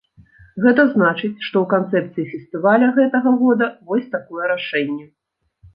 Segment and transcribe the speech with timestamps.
[0.63, 5.05] Гэта значыць, што ў канцэпцыі фестываля гэтага года вось такое рашэнне.